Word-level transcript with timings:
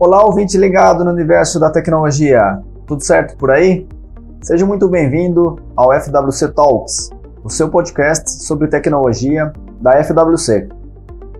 Olá, 0.00 0.24
ouvinte 0.24 0.56
ligado 0.56 1.04
no 1.04 1.10
universo 1.10 1.58
da 1.58 1.70
tecnologia. 1.70 2.62
Tudo 2.86 3.02
certo 3.02 3.36
por 3.36 3.50
aí? 3.50 3.84
Seja 4.40 4.64
muito 4.64 4.88
bem-vindo 4.88 5.58
ao 5.74 5.92
FWC 5.92 6.52
Talks, 6.52 7.10
o 7.42 7.50
seu 7.50 7.68
podcast 7.68 8.44
sobre 8.44 8.68
tecnologia 8.68 9.52
da 9.80 10.00
FWC. 10.04 10.68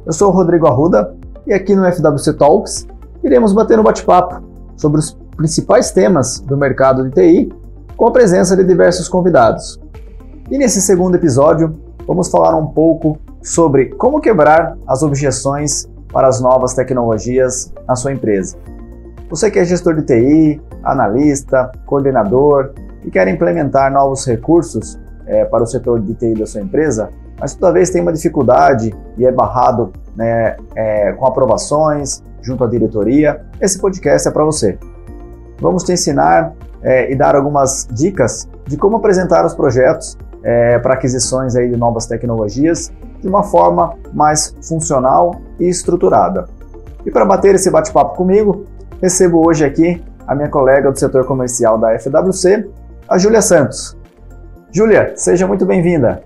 Eu 0.05 0.13
sou 0.13 0.31
o 0.31 0.33
Rodrigo 0.33 0.67
Arruda 0.67 1.15
e 1.47 1.55
aqui 1.55 1.77
no 1.77 1.85
FWC 1.85 2.33
Talks 2.33 2.85
iremos 3.23 3.53
bater 3.53 3.79
um 3.79 3.85
bate-papo 3.85 4.43
sobre 4.77 4.99
os 4.99 5.13
principais 5.37 5.93
temas 5.93 6.41
do 6.41 6.57
mercado 6.57 7.09
de 7.09 7.13
TI 7.13 7.53
com 7.97 8.09
a 8.09 8.11
presença 8.11 8.57
de 8.57 8.65
diversos 8.65 9.09
convidados. 9.09 9.81
E 10.51 10.59
nesse 10.59 10.83
segundo 10.83 11.15
episódio, 11.15 11.79
vamos 12.05 12.29
falar 12.29 12.57
um 12.57 12.67
pouco 12.67 13.19
sobre 13.41 13.91
como 13.91 14.21
quebrar 14.21 14.77
as 14.85 15.05
objeções 15.05 15.89
para 16.13 16.29
as 16.29 16.41
novas 16.41 16.75
tecnologias 16.75 17.73
na 17.87 17.95
sua 17.95 18.13
empresa. 18.13 18.57
Você 19.31 19.51
que 19.51 19.59
é 19.59 19.65
gestor 19.65 19.95
de 19.95 20.03
TI, 20.03 20.61
analista, 20.83 21.71
coordenador 21.87 22.73
e 23.05 23.11
quer 23.11 23.29
implementar 23.29 23.93
novos 23.93 24.27
recursos 24.27 24.99
é, 25.27 25.45
para 25.45 25.63
o 25.63 25.67
setor 25.67 26.01
de 26.01 26.15
TI 26.15 26.35
da 26.35 26.47
sua 26.47 26.63
empresa, 26.63 27.11
mas 27.39 27.55
toda 27.55 27.73
vez 27.73 27.91
tem 27.91 28.01
uma 28.01 28.13
dificuldade 28.13 28.95
e 29.17 29.27
é 29.27 29.31
barrado 29.31 29.93
né, 30.17 30.57
é, 30.75 31.13
com 31.13 31.27
aprovações 31.27 32.23
junto 32.43 32.65
à 32.65 32.67
diretoria, 32.67 33.43
esse 33.61 33.79
podcast 33.79 34.27
é 34.27 34.31
para 34.31 34.45
você. 34.45 34.79
Vamos 35.61 35.85
te 35.85 35.93
ensinar 35.93 36.53
é, 36.83 37.11
e 37.13 37.17
dar 37.17 37.37
algumas 37.37 37.87
dicas 37.93 38.49
de 38.67 38.77
como 38.77 38.97
apresentar 38.97 39.45
os 39.45 39.55
projetos 39.55 40.17
é, 40.43 40.79
para 40.79 40.95
aquisições 40.95 41.55
aí 41.57 41.69
de 41.69 41.77
novas 41.77 42.07
tecnologias 42.07 42.93
de 43.21 43.29
uma 43.29 43.43
forma 43.43 43.95
mais 44.13 44.55
funcional 44.63 45.41
e 45.59 45.69
estruturada. 45.69 46.49
E 47.05 47.11
para 47.11 47.25
bater 47.25 47.55
esse 47.55 47.71
bate-papo 47.71 48.17
comigo, 48.17 48.65
recebo 49.01 49.47
hoje 49.47 49.65
aqui 49.65 50.03
a 50.27 50.35
minha 50.35 50.49
colega 50.49 50.93
do 50.93 50.99
setor 50.99 51.25
comercial 51.25 51.79
da 51.79 51.99
FWC, 51.99 52.69
a 53.09 53.17
Júlia 53.17 53.41
Santos. 53.41 53.97
Júlia, 54.71 55.13
seja 55.17 55.47
muito 55.47 55.65
bem-vinda. 55.65 56.23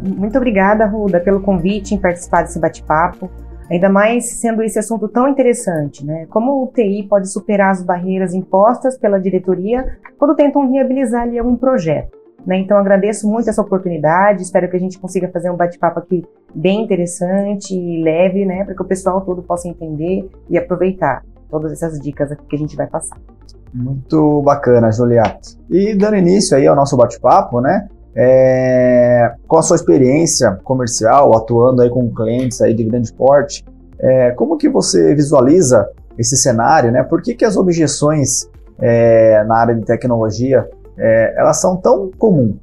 Muito 0.00 0.36
obrigada, 0.36 0.84
Ruda, 0.84 1.20
pelo 1.20 1.40
convite 1.40 1.94
em 1.94 1.98
participar 1.98 2.42
desse 2.42 2.58
bate-papo. 2.58 3.30
Ainda 3.70 3.88
mais 3.88 4.40
sendo 4.40 4.62
esse 4.62 4.78
assunto 4.78 5.08
tão 5.08 5.28
interessante, 5.28 6.04
né? 6.04 6.26
Como 6.30 6.62
o 6.62 6.66
TI 6.68 7.06
pode 7.08 7.30
superar 7.30 7.70
as 7.70 7.82
barreiras 7.82 8.34
impostas 8.34 8.98
pela 8.98 9.20
diretoria 9.20 9.98
quando 10.18 10.34
tentam 10.34 10.68
viabilizar 10.68 11.22
ali 11.22 11.38
algum 11.38 11.54
projeto. 11.54 12.17
Né? 12.46 12.58
Então 12.58 12.76
agradeço 12.76 13.28
muito 13.28 13.50
essa 13.50 13.60
oportunidade, 13.60 14.42
espero 14.42 14.70
que 14.70 14.76
a 14.76 14.80
gente 14.80 14.98
consiga 14.98 15.28
fazer 15.28 15.50
um 15.50 15.56
bate-papo 15.56 15.98
aqui 15.98 16.24
bem 16.54 16.82
interessante 16.82 17.74
e 17.74 18.02
leve, 18.02 18.44
né, 18.46 18.64
para 18.64 18.74
que 18.74 18.82
o 18.82 18.86
pessoal 18.86 19.20
todo 19.20 19.42
possa 19.42 19.68
entender 19.68 20.28
e 20.48 20.56
aproveitar 20.56 21.22
todas 21.50 21.72
essas 21.72 22.00
dicas 22.00 22.32
aqui 22.32 22.42
que 22.48 22.56
a 22.56 22.58
gente 22.58 22.76
vai 22.76 22.86
passar. 22.86 23.18
Muito 23.72 24.40
bacana, 24.42 24.90
Julia. 24.90 25.22
E 25.68 25.94
dando 25.94 26.16
início 26.16 26.56
aí 26.56 26.66
ao 26.66 26.74
nosso 26.74 26.96
bate-papo, 26.96 27.60
né? 27.60 27.88
É, 28.14 29.34
com 29.46 29.58
a 29.58 29.62
sua 29.62 29.76
experiência 29.76 30.58
comercial, 30.64 31.36
atuando 31.36 31.82
aí 31.82 31.90
com 31.90 32.12
clientes 32.12 32.60
aí 32.60 32.74
de 32.74 32.82
grande 32.82 33.12
porte, 33.12 33.64
é, 34.00 34.30
como 34.32 34.56
que 34.56 34.68
você 34.68 35.14
visualiza 35.14 35.88
esse 36.18 36.36
cenário, 36.36 36.90
né? 36.90 37.02
Por 37.02 37.22
que, 37.22 37.34
que 37.34 37.44
as 37.44 37.56
objeções 37.56 38.48
é, 38.78 39.44
na 39.44 39.56
área 39.56 39.74
de 39.74 39.82
tecnologia 39.82 40.68
é, 40.98 41.34
elas 41.38 41.60
são 41.60 41.76
tão 41.76 42.10
comuns? 42.18 42.56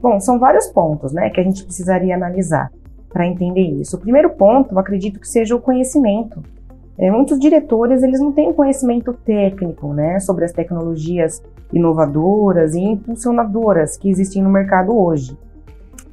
Bom, 0.00 0.18
são 0.18 0.38
vários 0.38 0.66
pontos 0.68 1.12
né, 1.12 1.28
que 1.30 1.40
a 1.40 1.44
gente 1.44 1.62
precisaria 1.62 2.14
analisar 2.14 2.70
para 3.12 3.26
entender 3.26 3.62
isso. 3.62 3.96
O 3.96 4.00
primeiro 4.00 4.30
ponto, 4.30 4.74
eu 4.74 4.78
acredito 4.78 5.20
que 5.20 5.28
seja 5.28 5.54
o 5.54 5.60
conhecimento. 5.60 6.42
É, 6.98 7.10
muitos 7.10 7.38
diretores 7.38 8.02
eles 8.02 8.20
não 8.20 8.32
têm 8.32 8.52
conhecimento 8.52 9.12
técnico 9.12 9.92
né, 9.92 10.18
sobre 10.20 10.44
as 10.44 10.52
tecnologias 10.52 11.42
inovadoras 11.72 12.74
e 12.74 12.80
impulsionadoras 12.80 13.96
que 13.96 14.08
existem 14.08 14.42
no 14.42 14.50
mercado 14.50 14.96
hoje. 14.96 15.36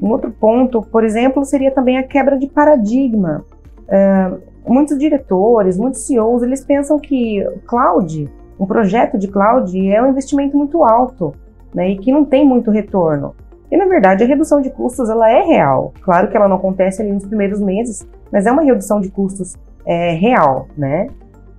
Um 0.02 0.10
outro 0.10 0.32
ponto, 0.32 0.82
por 0.82 1.04
exemplo, 1.04 1.44
seria 1.44 1.72
também 1.72 1.98
a 1.98 2.04
quebra 2.04 2.38
de 2.38 2.48
paradigma. 2.48 3.44
É, 3.88 4.32
muitos 4.66 4.98
diretores, 4.98 5.78
muitos 5.78 6.06
CEOs, 6.06 6.44
eles 6.44 6.64
pensam 6.64 7.00
que 7.00 7.44
cloud 7.66 8.30
um 8.60 8.66
projeto 8.66 9.18
de 9.18 9.28
cloud 9.28 9.90
é 9.90 10.02
um 10.02 10.10
investimento 10.10 10.58
muito 10.58 10.84
alto 10.84 11.34
né, 11.74 11.90
e 11.92 11.98
que 11.98 12.12
não 12.12 12.26
tem 12.26 12.46
muito 12.46 12.72
retorno. 12.72 13.36
E 13.70 13.78
na 13.78 13.86
verdade 13.86 14.24
a 14.24 14.28
redução 14.28 14.62
de 14.62 14.70
custos 14.70 15.10
ela 15.10 15.30
é 15.30 15.42
real. 15.44 15.94
Claro 16.02 16.30
que 16.30 16.38
ela 16.38 16.48
não 16.48 16.56
acontece 16.56 17.02
ali 17.02 17.12
nos 17.12 17.26
primeiros 17.26 17.60
meses, 17.60 18.08
mas 18.32 18.46
é 18.46 18.52
uma 18.52 18.64
redução 18.64 19.02
de 19.02 19.10
custos 19.10 19.56
é, 19.86 20.12
real, 20.12 20.68
né? 20.78 21.08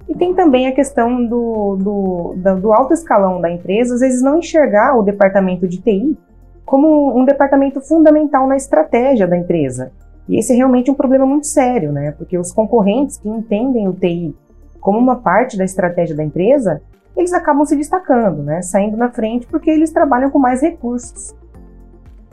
E 0.09 0.15
tem 0.15 0.35
também 0.35 0.67
a 0.67 0.73
questão 0.73 1.25
do, 1.27 1.77
do, 1.77 2.55
do, 2.61 2.73
alto 2.73 2.95
escalão 2.95 3.43
da 3.43 3.51
empresa, 3.51 3.95
às 3.95 4.01
vezes 4.01 4.23
não 4.23 4.39
enxergar 4.39 4.97
o 4.97 5.03
departamento 5.03 5.69
de 5.69 5.79
TI 5.83 6.17
como 6.65 7.19
um 7.19 7.25
departamento 7.27 7.81
fundamental 7.81 8.47
na 8.47 8.57
estratégia 8.57 9.27
da 9.27 9.37
empresa. 9.37 9.93
E 10.27 10.39
esse 10.39 10.53
é 10.53 10.57
realmente 10.57 10.91
um 10.91 10.95
problema 10.95 11.27
muito 11.27 11.47
sério, 11.47 11.93
né? 11.93 12.13
Porque 12.13 12.39
os 12.39 12.53
concorrentes 12.53 13.19
que 13.19 13.29
entendem 13.29 13.87
o 13.87 13.93
TI 13.93 14.35
como 14.81 14.99
uma 14.99 15.17
parte 15.17 15.57
da 15.57 15.65
estratégia 15.65 16.17
da 16.17 16.25
empresa, 16.25 16.81
eles 17.17 17.33
acabam 17.33 17.65
se 17.65 17.77
destacando, 17.77 18.43
né? 18.43 18.63
Saindo 18.63 18.97
na 18.97 19.11
frente 19.11 19.47
porque 19.47 19.71
eles 19.71 19.91
trabalham 19.91 20.31
com 20.31 20.39
mais 20.39 20.63
recursos. 20.63 21.35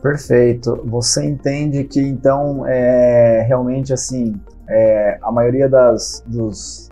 Perfeito. 0.01 0.83
Você 0.85 1.25
entende 1.25 1.83
que 1.83 1.99
então 1.99 2.65
é 2.67 3.43
realmente 3.47 3.91
assim 3.91 4.35
é, 4.67 5.17
a 5.21 5.31
maioria 5.31 5.67
das 5.67 6.23
dos, 6.27 6.89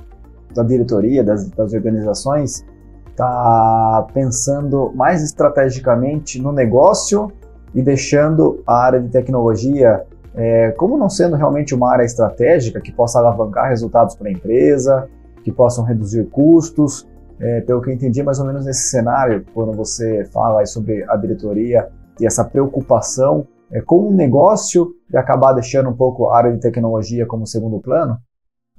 da 0.53 0.63
diretoria 0.63 1.23
das, 1.23 1.47
das 1.51 1.73
organizações 1.73 2.65
está 3.09 4.07
pensando 4.13 4.91
mais 4.95 5.23
estrategicamente 5.23 6.41
no 6.41 6.51
negócio 6.51 7.31
e 7.75 7.81
deixando 7.81 8.63
a 8.65 8.83
área 8.83 8.99
de 8.99 9.09
tecnologia 9.09 10.03
é, 10.35 10.71
como 10.71 10.97
não 10.97 11.09
sendo 11.09 11.35
realmente 11.35 11.75
uma 11.75 11.91
área 11.91 12.03
estratégica 12.03 12.81
que 12.81 12.91
possa 12.91 13.19
alavancar 13.19 13.69
resultados 13.69 14.15
para 14.15 14.29
a 14.29 14.31
empresa, 14.31 15.07
que 15.43 15.51
possam 15.51 15.83
reduzir 15.83 16.25
custos. 16.25 17.07
É, 17.39 17.61
pelo 17.61 17.81
que 17.81 17.89
eu 17.89 17.93
entendi, 17.93 18.23
mais 18.23 18.39
ou 18.39 18.45
menos 18.45 18.65
nesse 18.65 18.89
cenário, 18.89 19.45
quando 19.53 19.73
você 19.73 20.23
fala 20.25 20.65
sobre 20.65 21.03
a 21.09 21.15
diretoria 21.17 21.89
e 22.19 22.25
essa 22.25 22.43
preocupação 22.43 23.47
é, 23.71 23.81
com 23.81 24.07
o 24.07 24.13
negócio 24.13 24.93
e 25.11 25.17
acabar 25.17 25.53
deixando 25.53 25.89
um 25.89 25.95
pouco 25.95 26.29
a 26.29 26.37
área 26.37 26.53
de 26.53 26.59
tecnologia 26.59 27.25
como 27.25 27.45
segundo 27.45 27.79
plano? 27.79 28.17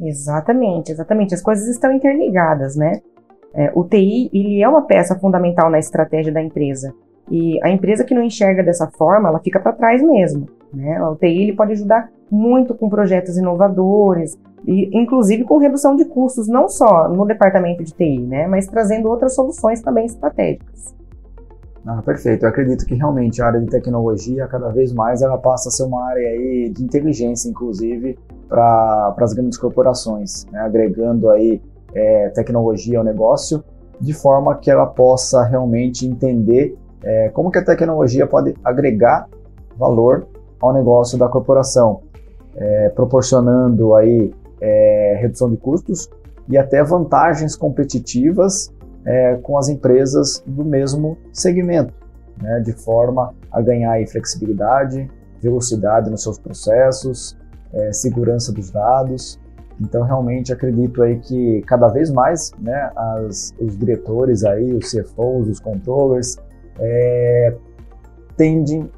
Exatamente, 0.00 0.92
exatamente. 0.92 1.34
As 1.34 1.42
coisas 1.42 1.66
estão 1.68 1.92
interligadas, 1.92 2.76
né? 2.76 3.00
É, 3.54 3.70
o 3.74 3.84
TI 3.84 4.30
ele 4.32 4.62
é 4.62 4.68
uma 4.68 4.82
peça 4.82 5.18
fundamental 5.18 5.70
na 5.70 5.78
estratégia 5.78 6.32
da 6.32 6.42
empresa. 6.42 6.92
E 7.30 7.58
a 7.62 7.70
empresa 7.70 8.04
que 8.04 8.14
não 8.14 8.22
enxerga 8.22 8.62
dessa 8.62 8.88
forma, 8.88 9.28
ela 9.28 9.38
fica 9.38 9.60
para 9.60 9.72
trás 9.72 10.02
mesmo. 10.02 10.48
Né? 10.72 11.00
O 11.02 11.14
TI 11.16 11.42
ele 11.42 11.56
pode 11.56 11.72
ajudar 11.72 12.10
muito 12.30 12.74
com 12.74 12.88
projetos 12.88 13.36
inovadores, 13.36 14.36
e 14.66 14.90
inclusive 14.98 15.44
com 15.44 15.58
redução 15.58 15.94
de 15.94 16.04
custos, 16.04 16.48
não 16.48 16.68
só 16.68 17.08
no 17.08 17.24
departamento 17.24 17.82
de 17.84 17.92
TI, 17.92 18.20
né, 18.20 18.46
mas 18.46 18.66
trazendo 18.66 19.08
outras 19.08 19.34
soluções 19.34 19.80
também 19.80 20.06
estratégicas. 20.06 20.94
Ah, 21.86 22.00
perfeito. 22.02 22.44
Eu 22.44 22.48
acredito 22.48 22.86
que 22.86 22.94
realmente 22.94 23.42
a 23.42 23.46
área 23.46 23.60
de 23.60 23.66
tecnologia, 23.66 24.46
cada 24.46 24.70
vez 24.70 24.90
mais, 24.92 25.20
ela 25.20 25.36
passa 25.36 25.68
a 25.68 25.72
ser 25.72 25.82
uma 25.82 26.02
área 26.08 26.28
aí 26.28 26.70
de 26.70 26.82
inteligência, 26.82 27.48
inclusive, 27.48 28.18
para 28.48 29.14
as 29.18 29.34
grandes 29.34 29.58
corporações, 29.58 30.46
né, 30.50 30.60
agregando 30.60 31.30
aí 31.30 31.60
é, 31.94 32.30
tecnologia 32.30 32.98
ao 32.98 33.04
negócio, 33.04 33.62
de 34.00 34.14
forma 34.14 34.56
que 34.56 34.70
ela 34.70 34.86
possa 34.86 35.44
realmente 35.44 36.06
entender 36.06 36.76
é, 37.02 37.28
como 37.28 37.50
que 37.50 37.58
a 37.58 37.64
tecnologia 37.64 38.26
pode 38.26 38.54
agregar 38.64 39.28
valor 39.76 40.26
ao 40.60 40.72
negócio 40.72 41.18
da 41.18 41.28
corporação, 41.28 42.00
é, 42.56 42.88
proporcionando 42.88 43.94
aí 43.94 44.32
é, 44.64 45.18
redução 45.20 45.50
de 45.50 45.58
custos 45.58 46.08
e 46.48 46.56
até 46.56 46.82
vantagens 46.82 47.54
competitivas 47.54 48.72
é, 49.04 49.36
com 49.42 49.58
as 49.58 49.68
empresas 49.68 50.42
do 50.46 50.64
mesmo 50.64 51.18
segmento, 51.32 51.92
né, 52.40 52.60
de 52.60 52.72
forma 52.72 53.34
a 53.52 53.60
ganhar 53.60 53.92
aí 53.92 54.06
flexibilidade, 54.06 55.10
velocidade 55.42 56.10
nos 56.10 56.22
seus 56.22 56.38
processos, 56.38 57.36
é, 57.72 57.92
segurança 57.92 58.52
dos 58.52 58.70
dados. 58.70 59.38
Então, 59.80 60.02
realmente 60.02 60.52
acredito 60.52 61.02
aí 61.02 61.18
que 61.18 61.60
cada 61.62 61.88
vez 61.88 62.10
mais, 62.10 62.52
né, 62.58 62.90
as, 62.96 63.52
os 63.60 63.76
diretores 63.76 64.44
aí, 64.44 64.72
os 64.72 64.90
CFOs, 64.90 65.48
os 65.48 65.60
controllers, 65.60 66.36
é, 66.78 67.54
tendem 68.36 68.90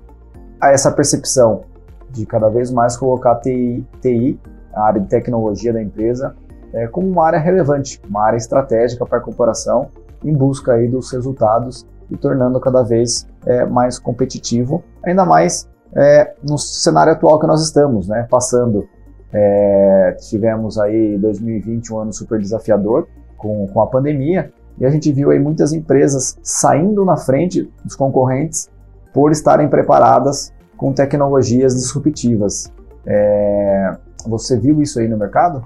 a 0.61 0.71
essa 0.71 0.93
percepção 0.93 1.63
de 2.11 2.25
cada 2.25 2.49
vez 2.49 2.71
mais 2.71 2.97
colocar 2.97 3.37
TI, 3.37 3.85
TI 4.01 4.39
a 4.77 4.83
área 4.85 5.01
de 5.01 5.09
tecnologia 5.09 5.73
da 5.73 5.83
empresa, 5.83 6.37
é, 6.73 6.87
como 6.87 7.09
uma 7.09 7.27
área 7.27 7.39
relevante, 7.39 8.01
uma 8.09 8.23
área 8.25 8.37
estratégica 8.37 9.05
para 9.07 9.19
a 9.19 9.21
corporação, 9.21 9.89
em 10.23 10.33
busca 10.33 10.75
aí 10.75 10.87
dos 10.87 11.11
resultados 11.11 11.87
e 12.11 12.17
tornando 12.17 12.61
cada 12.61 12.83
vez 12.83 13.27
é, 13.47 13.65
mais 13.65 13.99
competitivo, 13.99 14.85
ainda 15.03 15.25
mais 15.25 15.69
é, 15.95 16.35
no 16.47 16.59
cenário 16.59 17.13
atual 17.13 17.41
que 17.41 17.47
nós 17.47 17.63
estamos, 17.63 18.07
né, 18.07 18.27
passando 18.31 18.87
É, 19.33 20.17
tivemos 20.21 20.79
aí 20.79 21.19
2020 21.19 21.93
um 21.93 21.99
ano 21.99 22.13
super 22.13 22.39
desafiador 22.39 23.09
com, 23.37 23.67
com 23.67 23.81
a 23.83 23.87
pandemia 23.87 24.53
e 24.79 24.87
a 24.87 24.91
gente 24.91 25.13
viu 25.13 25.31
aí 25.31 25.39
muitas 25.39 25.73
empresas 25.73 26.39
saindo 26.43 27.05
na 27.05 27.17
frente 27.17 27.69
dos 27.85 27.97
concorrentes 27.97 28.71
por 29.13 29.33
estarem 29.33 29.69
preparadas 29.69 30.53
com 30.77 30.93
tecnologias 30.93 31.75
disruptivas. 31.75 32.73
É, 33.05 33.97
você 34.29 34.59
viu 34.59 34.81
isso 34.81 34.99
aí 34.99 35.09
no 35.09 35.17
mercado? 35.17 35.65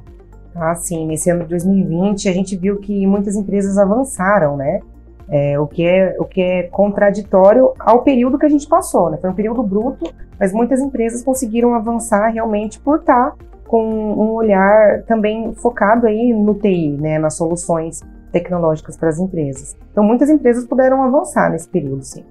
Ah, 0.55 0.75
sim. 0.75 1.07
Nesse 1.07 1.31
ano 1.31 1.43
de 1.43 1.49
2020, 1.51 2.29
a 2.29 2.33
gente 2.33 2.57
viu 2.57 2.79
que 2.79 3.07
muitas 3.07 3.37
empresas 3.37 3.79
avançaram, 3.79 4.57
né? 4.57 4.81
É, 5.29 5.59
o, 5.61 5.67
que 5.67 5.87
é, 5.87 6.17
o 6.19 6.25
que 6.25 6.41
é 6.41 6.63
contraditório 6.65 7.73
ao 7.79 8.03
período 8.03 8.37
que 8.37 8.47
a 8.47 8.49
gente 8.49 8.67
passou, 8.67 9.11
né? 9.11 9.19
Foi 9.21 9.31
um 9.31 9.35
período 9.35 9.63
bruto, 9.63 10.13
mas 10.39 10.53
muitas 10.53 10.81
empresas 10.81 11.23
conseguiram 11.23 11.73
avançar 11.73 12.29
realmente 12.29 12.81
por 12.81 12.99
estar 12.99 13.37
com 13.69 13.85
um 13.85 14.33
olhar 14.33 15.05
também 15.05 15.55
focado 15.55 16.09
aí 16.09 16.33
no 16.33 16.55
TI, 16.55 16.97
né? 17.01 17.19
Nas 17.19 17.37
soluções 17.37 18.01
tecnológicas 18.33 18.97
para 18.97 19.09
as 19.09 19.19
empresas. 19.19 19.77
Então, 19.93 20.03
muitas 20.03 20.29
empresas 20.29 20.65
puderam 20.65 21.03
avançar 21.03 21.51
nesse 21.51 21.69
período, 21.69 22.03
sim. 22.03 22.25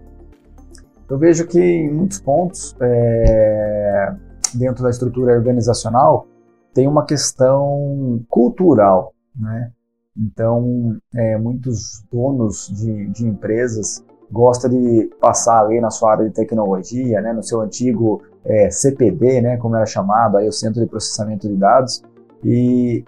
Eu 1.09 1.17
vejo 1.17 1.47
que 1.47 1.59
em 1.59 1.91
muitos 1.91 2.19
pontos, 2.19 2.75
é, 2.81 4.13
dentro 4.53 4.83
da 4.83 4.89
estrutura 4.89 5.33
organizacional, 5.33 6.27
tem 6.73 6.87
uma 6.87 7.05
questão 7.05 8.23
cultural, 8.29 9.13
né? 9.35 9.71
Então, 10.17 10.97
é, 11.15 11.37
muitos 11.37 12.03
donos 12.11 12.67
de, 12.75 13.07
de 13.07 13.25
empresas 13.25 14.03
gostam 14.31 14.69
de 14.69 15.09
passar 15.19 15.61
ali 15.61 15.79
na 15.79 15.89
sua 15.89 16.11
área 16.11 16.25
de 16.25 16.33
tecnologia, 16.33 17.21
né, 17.21 17.33
no 17.33 17.41
seu 17.41 17.61
antigo 17.61 18.21
é, 18.45 18.69
CPD, 18.69 19.41
né, 19.41 19.57
como 19.57 19.75
era 19.75 19.85
chamado, 19.85 20.37
aí 20.37 20.47
o 20.47 20.51
Centro 20.51 20.81
de 20.81 20.87
Processamento 20.87 21.47
de 21.47 21.55
Dados, 21.55 22.03
e 22.43 23.03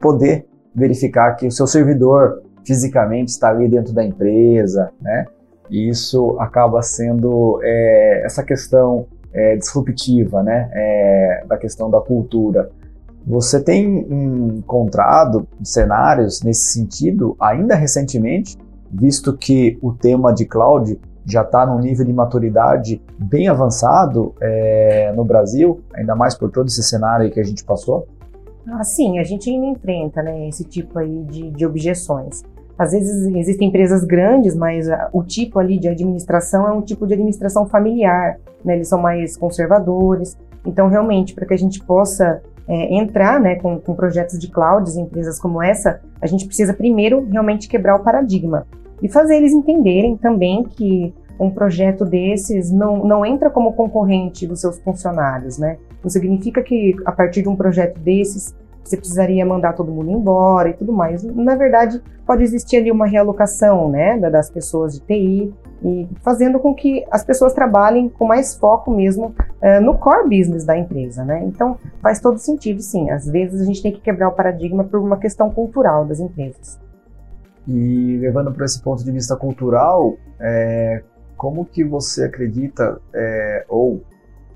poder 0.00 0.46
verificar 0.74 1.34
que 1.34 1.46
o 1.46 1.50
seu 1.50 1.66
servidor 1.66 2.42
fisicamente 2.64 3.28
está 3.28 3.50
ali 3.50 3.68
dentro 3.68 3.92
da 3.92 4.04
empresa, 4.04 4.90
né? 5.00 5.26
E 5.70 5.88
isso 5.88 6.36
acaba 6.38 6.82
sendo 6.82 7.60
é, 7.62 8.22
essa 8.24 8.42
questão 8.42 9.06
é, 9.32 9.56
disruptiva, 9.56 10.42
né? 10.42 10.70
É, 10.72 11.44
da 11.46 11.56
questão 11.56 11.90
da 11.90 12.00
cultura. 12.00 12.70
Você 13.26 13.62
tem 13.62 14.00
encontrado 14.58 15.46
cenários 15.62 16.42
nesse 16.42 16.72
sentido 16.72 17.36
ainda 17.40 17.74
recentemente, 17.74 18.58
visto 18.90 19.36
que 19.36 19.78
o 19.80 19.92
tema 19.92 20.32
de 20.32 20.44
cloud 20.44 20.98
já 21.24 21.42
está 21.42 21.64
num 21.64 21.78
nível 21.78 22.04
de 22.04 22.12
maturidade 22.12 23.00
bem 23.16 23.46
avançado 23.46 24.34
é, 24.40 25.12
no 25.14 25.24
Brasil, 25.24 25.80
ainda 25.94 26.16
mais 26.16 26.34
por 26.34 26.50
todo 26.50 26.66
esse 26.66 26.82
cenário 26.82 27.30
que 27.30 27.38
a 27.38 27.44
gente 27.44 27.64
passou? 27.64 28.08
Ah, 28.66 28.82
sim, 28.84 29.18
a 29.18 29.24
gente 29.24 29.50
ainda 29.50 29.66
enfrenta 29.66 30.22
né, 30.22 30.48
esse 30.48 30.64
tipo 30.64 30.98
aí 30.98 31.24
de, 31.24 31.50
de 31.50 31.66
objeções. 31.66 32.42
Às 32.82 32.92
vezes 32.92 33.26
existem 33.34 33.68
empresas 33.68 34.04
grandes, 34.04 34.56
mas 34.56 34.88
a, 34.88 35.08
o 35.12 35.22
tipo 35.22 35.58
ali 35.58 35.78
de 35.78 35.88
administração 35.88 36.66
é 36.66 36.72
um 36.72 36.82
tipo 36.82 37.06
de 37.06 37.14
administração 37.14 37.66
familiar, 37.66 38.38
né, 38.64 38.74
eles 38.74 38.88
são 38.88 39.00
mais 39.00 39.36
conservadores. 39.36 40.36
Então, 40.66 40.88
realmente, 40.88 41.34
para 41.34 41.46
que 41.46 41.54
a 41.54 41.58
gente 41.58 41.82
possa 41.84 42.42
é, 42.68 42.94
entrar 42.94 43.40
né, 43.40 43.56
com, 43.56 43.78
com 43.78 43.94
projetos 43.94 44.38
de 44.38 44.48
clouds 44.48 44.96
em 44.96 45.02
empresas 45.02 45.38
como 45.38 45.62
essa, 45.62 46.00
a 46.20 46.26
gente 46.26 46.46
precisa 46.46 46.74
primeiro 46.74 47.26
realmente 47.30 47.68
quebrar 47.68 47.96
o 47.96 48.02
paradigma 48.02 48.66
e 49.02 49.08
fazer 49.08 49.36
eles 49.36 49.52
entenderem 49.52 50.16
também 50.16 50.62
que 50.62 51.12
um 51.38 51.50
projeto 51.50 52.04
desses 52.04 52.70
não, 52.70 53.04
não 53.04 53.26
entra 53.26 53.50
como 53.50 53.72
concorrente 53.72 54.46
dos 54.46 54.60
seus 54.60 54.78
funcionários, 54.78 55.58
né? 55.58 55.76
Não 56.02 56.10
significa 56.10 56.62
que 56.62 56.94
a 57.04 57.10
partir 57.10 57.42
de 57.42 57.48
um 57.48 57.56
projeto 57.56 57.98
desses 57.98 58.54
você 58.82 58.96
precisaria 58.96 59.44
mandar 59.46 59.74
todo 59.74 59.92
mundo 59.92 60.10
embora 60.10 60.70
e 60.70 60.72
tudo 60.74 60.92
mais. 60.92 61.22
Na 61.22 61.54
verdade, 61.54 62.02
pode 62.26 62.42
existir 62.42 62.78
ali 62.78 62.90
uma 62.90 63.06
realocação, 63.06 63.88
né, 63.88 64.18
das 64.18 64.50
pessoas 64.50 64.94
de 64.94 65.00
TI 65.00 65.54
e 65.84 66.08
fazendo 66.22 66.60
com 66.60 66.74
que 66.74 67.04
as 67.10 67.24
pessoas 67.24 67.52
trabalhem 67.52 68.08
com 68.08 68.26
mais 68.26 68.54
foco 68.54 68.90
mesmo 68.90 69.34
uh, 69.60 69.80
no 69.82 69.98
core 69.98 70.24
business 70.24 70.64
da 70.64 70.76
empresa, 70.76 71.24
né? 71.24 71.42
Então, 71.44 71.76
faz 72.00 72.20
todo 72.20 72.38
sentido, 72.38 72.80
sim. 72.80 73.10
Às 73.10 73.26
vezes 73.26 73.60
a 73.60 73.64
gente 73.64 73.82
tem 73.82 73.92
que 73.92 74.00
quebrar 74.00 74.28
o 74.28 74.32
paradigma 74.32 74.84
por 74.84 75.00
uma 75.00 75.16
questão 75.16 75.50
cultural 75.50 76.04
das 76.04 76.20
empresas. 76.20 76.78
E 77.66 78.18
levando 78.20 78.52
para 78.52 78.64
esse 78.64 78.80
ponto 78.80 79.04
de 79.04 79.10
vista 79.10 79.36
cultural, 79.36 80.16
é, 80.40 81.02
como 81.36 81.64
que 81.64 81.82
você 81.82 82.24
acredita 82.24 83.00
é, 83.12 83.51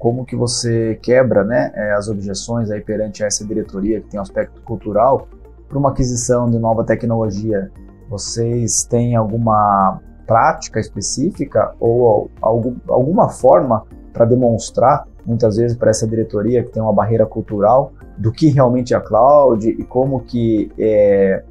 como 0.06 0.24
que 0.24 0.36
você 0.36 0.96
quebra 1.02 1.42
né, 1.42 1.72
é, 1.74 1.92
as 1.94 2.08
objeções 2.08 2.70
aí 2.70 2.80
perante 2.80 3.24
essa 3.24 3.44
diretoria 3.44 4.00
que 4.00 4.06
tem 4.06 4.20
um 4.20 4.22
aspecto 4.22 4.62
cultural 4.62 5.26
para 5.68 5.76
uma 5.76 5.90
aquisição 5.90 6.48
de 6.48 6.60
nova 6.60 6.84
tecnologia? 6.84 7.72
Vocês 8.08 8.84
têm 8.84 9.16
alguma 9.16 10.00
prática 10.24 10.78
específica 10.78 11.74
ou 11.80 12.30
algum, 12.40 12.76
alguma 12.86 13.28
forma 13.30 13.82
para 14.12 14.24
demonstrar, 14.24 15.08
muitas 15.26 15.56
vezes, 15.56 15.76
para 15.76 15.90
essa 15.90 16.06
diretoria 16.06 16.62
que 16.62 16.70
tem 16.70 16.80
uma 16.80 16.92
barreira 16.92 17.26
cultural 17.26 17.92
do 18.16 18.30
que 18.30 18.46
realmente 18.46 18.94
é 18.94 18.96
a 18.96 19.00
cloud 19.00 19.68
e 19.68 19.82
como 19.82 20.20
que 20.20 20.70
é, 20.78 21.42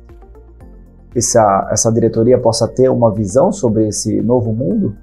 essa, 1.14 1.68
essa 1.70 1.92
diretoria 1.92 2.40
possa 2.40 2.70
ter 2.70 2.88
uma 2.88 3.14
visão 3.14 3.52
sobre 3.52 3.90
esse 3.90 4.22
novo 4.22 4.54
mundo? 4.54 4.96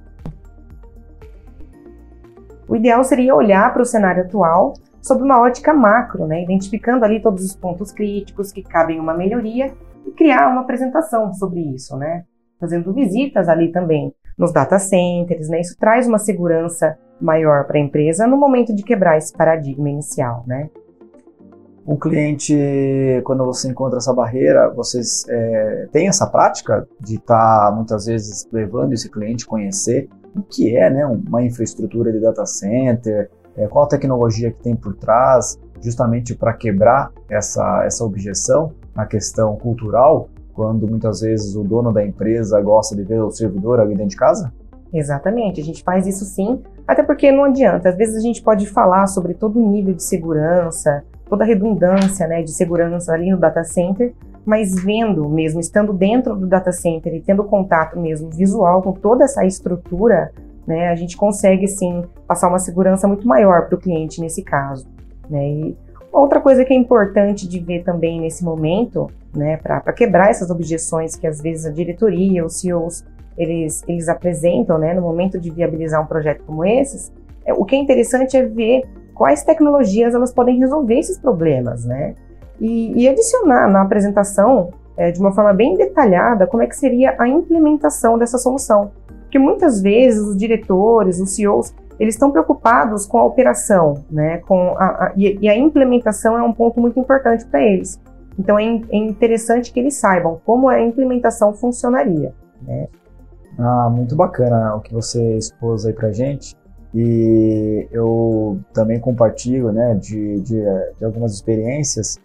O 2.69 2.76
ideal 2.76 3.03
seria 3.05 3.35
olhar 3.35 3.73
para 3.73 3.82
o 3.82 3.87
cenário 3.87 4.25
atual 4.25 4.75
sob 5.00 5.23
uma 5.23 5.41
ótica 5.41 5.75
macro, 5.75 6.26
né, 6.26 6.43
identificando 6.43 7.05
ali 7.05 7.20
todos 7.20 7.44
os 7.44 7.56
pontos 7.56 7.91
críticos 7.91 8.53
que 8.53 8.62
cabem 8.62 9.00
uma 9.00 9.12
melhoria 9.12 9.73
e 10.06 10.12
criar 10.12 10.49
uma 10.49 10.61
apresentação 10.61 11.32
sobre 11.35 11.61
isso, 11.61 11.97
né, 11.97 12.25
fazendo 12.61 12.93
visitas 12.93 13.49
ali 13.49 13.73
também 13.73 14.14
nos 14.38 14.53
data 14.53 14.79
centers, 14.79 15.49
né, 15.49 15.61
isso 15.61 15.76
traz 15.76 16.06
uma 16.06 16.19
segurança 16.19 16.97
maior 17.20 17.67
para 17.67 17.79
a 17.79 17.81
empresa 17.81 18.26
no 18.26 18.37
momento 18.37 18.75
de 18.75 18.85
quebrar 18.85 19.19
esse 19.19 19.32
paradigma 19.32 19.91
inicial, 19.91 20.44
né. 20.47 20.70
O 21.85 21.97
cliente, 21.99 22.56
quando 23.25 23.44
você 23.44 23.69
encontra 23.69 23.99
essa 23.99 24.14
barreira, 24.14 24.70
vocês 24.70 25.26
é, 25.29 25.88
têm 25.91 26.06
essa 26.06 26.29
prática 26.29 26.87
de 27.00 27.17
estar 27.17 27.70
tá, 27.70 27.75
muitas 27.75 28.06
vezes 28.06 28.49
levando 28.53 28.93
esse 28.93 29.11
cliente 29.11 29.44
conhecer 29.44 30.09
o 30.35 30.43
que 30.43 30.77
é 30.77 30.91
né, 30.91 31.07
uma 31.07 31.43
infraestrutura 31.43 32.12
de 32.12 32.21
data 32.21 32.45
center, 32.47 33.31
é, 33.57 33.67
qual 33.67 33.85
a 33.85 33.89
tecnologia 33.89 34.51
que 34.51 34.62
tem 34.62 34.75
por 34.75 34.95
trás, 34.95 35.59
justamente 35.81 36.35
para 36.35 36.53
quebrar 36.53 37.11
essa, 37.29 37.85
essa 37.85 38.05
objeção 38.05 38.73
na 38.95 39.07
questão 39.07 39.57
cultural, 39.57 40.29
quando 40.55 40.87
muitas 40.87 41.21
vezes 41.21 41.55
o 41.57 41.62
dono 41.62 41.93
da 41.93 42.05
empresa 42.05 42.61
gosta 42.61 42.95
de 42.95 43.03
ver 43.03 43.23
o 43.23 43.31
servidor 43.31 43.81
ali 43.81 43.95
dentro 43.95 44.11
de 44.11 44.17
casa? 44.17 44.53
Exatamente, 44.93 45.61
a 45.61 45.65
gente 45.65 45.83
faz 45.83 46.07
isso 46.07 46.25
sim, 46.25 46.62
até 46.87 47.03
porque 47.03 47.33
não 47.33 47.45
adianta. 47.45 47.89
Às 47.89 47.97
vezes 47.97 48.17
a 48.17 48.21
gente 48.21 48.43
pode 48.43 48.67
falar 48.67 49.07
sobre 49.07 49.33
todo 49.33 49.59
o 49.59 49.71
nível 49.71 49.95
de 49.95 50.03
segurança, 50.03 51.03
toda 51.29 51.45
a 51.45 51.47
redundância 51.47 52.27
né, 52.27 52.43
de 52.43 52.53
segurança 52.53 53.12
ali 53.12 53.31
no 53.31 53.39
data 53.39 53.65
center, 53.65 54.12
mas 54.44 54.75
vendo 54.75 55.28
mesmo, 55.28 55.61
estando 55.61 55.92
dentro 55.92 56.37
do 56.37 56.46
data 56.46 56.72
center 56.72 57.14
e 57.14 57.20
tendo 57.20 57.44
contato 57.44 57.99
mesmo 57.99 58.30
visual 58.30 58.82
com 58.82 58.92
toda 58.92 59.25
essa 59.25 59.44
estrutura, 59.44 60.32
né, 60.66 60.88
a 60.88 60.94
gente 60.94 61.16
consegue 61.16 61.66
sim 61.68 62.04
passar 62.26 62.49
uma 62.49 62.58
segurança 62.58 63.06
muito 63.06 63.26
maior 63.26 63.66
para 63.66 63.76
o 63.76 63.78
cliente 63.78 64.20
nesse 64.20 64.42
caso. 64.42 64.87
Né? 65.28 65.49
E 65.49 65.76
outra 66.12 66.40
coisa 66.40 66.64
que 66.64 66.72
é 66.72 66.76
importante 66.76 67.49
de 67.49 67.58
ver 67.61 67.84
também 67.84 68.20
nesse 68.20 68.44
momento, 68.44 69.11
né, 69.34 69.56
para 69.56 69.92
quebrar 69.92 70.30
essas 70.30 70.50
objeções 70.50 71.16
que 71.16 71.26
às 71.26 71.40
vezes 71.40 71.66
a 71.66 71.70
diretoria, 71.70 72.44
os 72.44 72.61
CEOs, 72.61 73.04
eles, 73.37 73.82
eles 73.88 74.08
apresentam 74.08 74.78
né, 74.78 74.92
no 74.92 75.02
momento 75.02 75.40
de 75.40 75.50
viabilizar 75.50 76.02
um 76.02 76.06
projeto 76.06 76.42
como 76.44 76.64
esses, 76.64 77.12
é, 77.44 77.52
o 77.52 77.64
que 77.64 77.75
é 77.75 77.78
interessante 77.78 78.37
é 78.37 78.44
ver 78.44 78.82
quais 79.14 79.42
tecnologias 79.42 80.14
elas 80.14 80.32
podem 80.32 80.58
resolver 80.58 80.99
esses 80.99 81.18
problemas, 81.18 81.84
né? 81.84 82.14
E, 82.62 83.02
e 83.02 83.09
adicionar 83.09 83.69
na 83.69 83.83
apresentação, 83.83 84.71
é, 84.97 85.11
de 85.11 85.19
uma 85.19 85.33
forma 85.33 85.52
bem 85.52 85.76
detalhada, 85.76 86.47
como 86.47 86.62
é 86.62 86.66
que 86.69 86.76
seria 86.76 87.16
a 87.19 87.26
implementação 87.26 88.16
dessa 88.16 88.38
solução. 88.38 88.92
Porque 89.23 89.38
muitas 89.38 89.83
vezes 89.83 90.21
os 90.21 90.37
diretores, 90.37 91.19
os 91.19 91.35
CEOs, 91.35 91.75
eles 91.99 92.14
estão 92.14 92.31
preocupados 92.31 93.04
com 93.04 93.19
a 93.19 93.25
operação, 93.25 94.04
né? 94.11 94.38
Com 94.38 94.75
a, 94.78 94.85
a, 94.85 95.12
e, 95.16 95.49
a 95.49 95.57
implementação 95.57 96.38
é 96.38 96.42
um 96.42 96.52
ponto 96.52 96.81
muito 96.81 96.99
importante 97.00 97.45
para 97.47 97.61
eles. 97.61 98.00
Então 98.38 98.59
é, 98.59 98.64
é, 98.64 98.97
interessante 98.97 99.73
que 99.73 99.81
eles 99.81 99.95
saibam 99.95 100.40
como 100.45 100.69
a 100.69 100.81
implementação 100.81 101.52
funcionaria. 101.52 102.33
Né? 102.62 102.87
Ah, 103.59 103.90
muito 103.90 104.14
bacana 104.14 104.76
o 104.76 104.81
que 104.81 104.95
você 104.95 105.37
expôs 105.37 105.85
aí 105.85 105.92
para 105.92 106.12
gente. 106.12 106.54
E 106.95 107.88
eu 107.90 108.59
também 108.73 109.00
compartilho 109.00 109.73
né, 109.73 109.95
de, 109.95 110.40
de, 110.40 110.62
de 110.99 111.04
algumas 111.04 111.33
experiências 111.33 112.19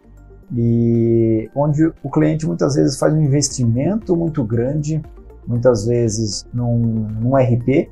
e 0.56 1.50
onde 1.56 1.92
o 2.04 2.10
cliente 2.10 2.46
muitas 2.46 2.76
vezes 2.76 2.98
faz 2.98 3.14
um 3.14 3.22
investimento 3.22 4.16
muito 4.16 4.44
grande, 4.44 5.02
muitas 5.46 5.86
vezes 5.86 6.46
num, 6.54 6.78
num 7.20 7.36
RP, 7.36 7.90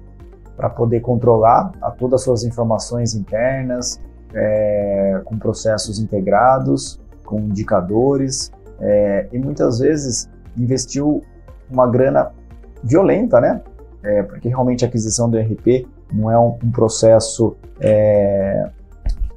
para 0.56 0.70
poder 0.70 1.02
controlar 1.02 1.72
a 1.82 1.92
todas 1.92 2.22
as 2.22 2.24
suas 2.24 2.44
informações 2.44 3.14
internas, 3.14 4.00
é, 4.34 5.22
com 5.26 5.38
processos 5.38 6.00
integrados, 6.00 7.00
com 7.26 7.40
indicadores, 7.40 8.52
é, 8.80 9.28
e 9.32 9.40
muitas 9.40 9.80
vezes 9.80 10.30
investiu 10.58 11.22
uma 11.70 11.88
grana 11.88 12.32
violenta, 12.84 13.42
né? 13.42 13.62
É, 14.04 14.24
porque 14.24 14.48
realmente 14.48 14.86
a 14.86 14.88
aquisição 14.88 15.30
do 15.30 15.38
ERP 15.38 15.88
não 16.14 16.30
é 16.30 16.38
um, 16.38 16.58
um 16.64 16.72
processo 16.72 17.56
é, 17.80 18.70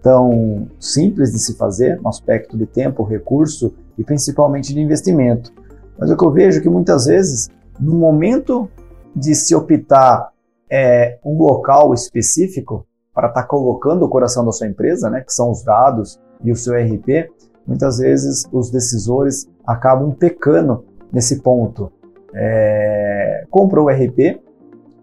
tão 0.03 0.69
simples 0.79 1.33
de 1.33 1.39
se 1.39 1.57
fazer, 1.57 2.01
no 2.01 2.09
aspecto 2.09 2.57
de 2.57 2.67
tempo, 2.67 3.03
recurso 3.03 3.75
e 3.97 4.05
principalmente 4.05 4.73
de 4.73 4.81
investimento. 4.81 5.53
Mas 5.99 6.11
o 6.11 6.17
que 6.17 6.25
eu 6.25 6.31
vejo 6.31 6.61
é 6.61 6.63
que 6.63 6.69
muitas 6.69 7.07
vezes, 7.07 7.49
no 7.81 7.95
momento 7.95 8.69
de 9.15 9.35
se 9.35 9.55
optar 9.55 10.31
é, 10.71 11.19
um 11.25 11.37
local 11.37 11.93
específico 11.93 12.87
para 13.13 13.29
estar 13.29 13.43
tá 13.43 13.49
colocando 13.49 14.05
o 14.05 14.09
coração 14.09 14.45
da 14.45 14.53
sua 14.53 14.69
empresa, 14.69 15.11
né, 15.11 15.23
que 15.23 15.33
são 15.33 15.51
os 15.51 15.65
dados 15.65 16.21
e 16.45 16.53
o 16.53 16.57
seu 16.57 16.75
RP, 16.75 17.31
muitas 17.67 17.99
vezes 17.99 18.45
os 18.53 18.71
decisores 18.71 19.49
acabam 19.67 20.13
pecando 20.13 20.85
nesse 21.13 21.43
ponto. 21.43 21.91
É, 22.35 23.45
comprou 23.51 23.87
o 23.87 23.91
RP, 23.91 24.41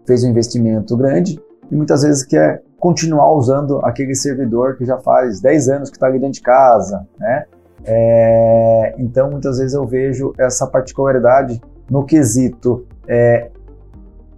fez 0.06 0.24
um 0.24 0.30
investimento 0.30 0.96
grande 0.96 1.40
e 1.70 1.74
muitas 1.74 2.02
vezes 2.02 2.24
quer 2.24 2.62
continuar 2.78 3.32
usando 3.32 3.80
aquele 3.84 4.14
servidor 4.14 4.76
que 4.76 4.84
já 4.84 4.98
faz 4.98 5.40
10 5.40 5.68
anos 5.68 5.90
que 5.90 5.96
está 5.96 6.06
ali 6.06 6.18
dentro 6.18 6.34
de 6.34 6.42
casa, 6.42 7.06
né? 7.18 7.44
É, 7.84 8.94
então, 8.98 9.30
muitas 9.30 9.58
vezes 9.58 9.74
eu 9.74 9.86
vejo 9.86 10.32
essa 10.38 10.66
particularidade 10.66 11.60
no 11.88 12.04
quesito 12.04 12.84
é, 13.06 13.50